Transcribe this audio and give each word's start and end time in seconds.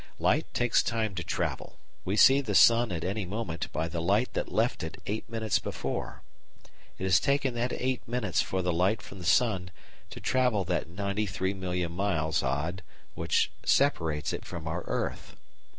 Light 0.17 0.51
takes 0.55 0.81
time 0.81 1.13
to 1.13 1.23
travel. 1.23 1.77
We 2.05 2.15
see 2.17 2.41
the 2.41 2.55
sun 2.55 2.91
at 2.91 3.03
any 3.03 3.23
moment 3.23 3.71
by 3.71 3.87
the 3.87 4.01
light 4.01 4.33
that 4.33 4.51
left 4.51 4.81
it 4.81 4.97
8 5.05 5.29
minutes 5.29 5.59
before. 5.59 6.23
It 6.97 7.03
has 7.03 7.19
taken 7.19 7.53
that 7.53 7.71
8 7.71 8.07
minutes 8.07 8.41
for 8.41 8.63
the 8.63 8.73
light 8.73 9.03
from 9.03 9.19
the 9.19 9.25
sun 9.25 9.69
to 10.09 10.19
travel 10.19 10.63
that 10.63 10.89
93,000,000 10.89 11.91
miles 11.91 12.41
odd 12.41 12.81
which 13.13 13.51
separates 13.63 14.33
it 14.33 14.43
from 14.43 14.67
our 14.67 14.81
earth. 14.87 15.35